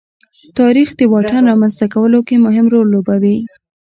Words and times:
تاریخ 0.59 0.89
د 0.95 1.01
واټن 1.11 1.41
رامنځته 1.51 1.85
کولو 1.93 2.19
کې 2.27 2.35
مهم 2.45 2.65
رول 2.73 2.87
لوبوي. 2.93 3.37